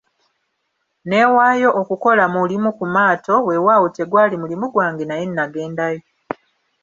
Nneewaayo 1.03 1.69
okukola 1.81 2.23
mu 2.33 2.41
limu 2.51 2.69
ku 2.77 2.85
maato, 2.95 3.33
weewaawo 3.47 3.87
tegwali 3.95 4.35
mulimu 4.41 4.65
gwange 4.73 5.03
naye 5.05 5.25
nagendayo. 5.27 6.01